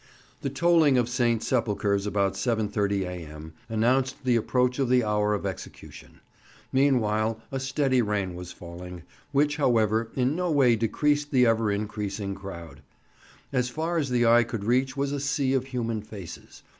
[0.41, 1.43] The tolling of St.
[1.43, 3.53] Sepulchre's about 7.30 A.M.
[3.69, 6.21] announced the approach of the hour of execution;
[6.73, 12.33] meanwhile a steady rain was falling, which, however, in no way decreased the ever increasing
[12.33, 12.81] crowd.
[13.53, 16.63] As far as the eye could reach was a sea of human faces.